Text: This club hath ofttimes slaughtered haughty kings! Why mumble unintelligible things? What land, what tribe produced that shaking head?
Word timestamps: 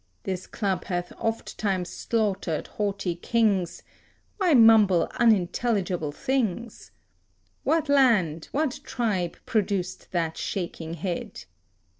This 0.23 0.47
club 0.47 0.85
hath 0.85 1.13
ofttimes 1.19 1.87
slaughtered 1.89 2.65
haughty 2.65 3.13
kings! 3.13 3.83
Why 4.37 4.55
mumble 4.55 5.07
unintelligible 5.19 6.11
things? 6.11 6.89
What 7.63 7.87
land, 7.87 8.49
what 8.51 8.79
tribe 8.83 9.37
produced 9.45 10.11
that 10.11 10.37
shaking 10.37 10.95
head? 10.95 11.45